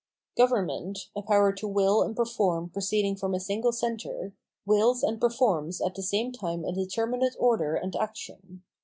Government, 0.35 0.97
a 1.15 1.21
power 1.21 1.53
to 1.53 1.67
wiU 1.69 2.03
and 2.03 2.15
perform 2.15 2.71
proceeding 2.71 3.15
from 3.15 3.35
a 3.35 3.39
single 3.39 3.71
centre, 3.71 4.33
wills 4.65 5.03
and 5.03 5.21
performs 5.21 5.79
at 5.79 5.93
the 5.93 6.01
same 6.01 6.31
time 6.31 6.65
a 6.65 6.71
determinate 6.73 7.35
order 7.39 7.75
and 7.75 7.95
action. 7.95 8.63